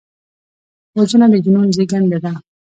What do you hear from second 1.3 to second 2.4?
د جنون زیږنده ده